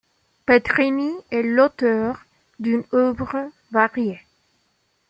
[0.47, 2.25] Petrini est l’auteur
[2.57, 4.19] d’une œuvre variée.